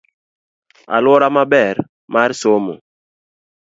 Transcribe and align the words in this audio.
Aluora 0.95 1.27
maber 1.37 1.75
mas 2.13 2.33
somo. 2.41 2.73